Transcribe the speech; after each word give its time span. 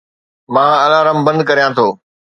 مان 0.53 0.71
الارم 0.85 1.17
بند 1.25 1.39
ڪريان 1.49 1.71
ٿو 1.77 1.87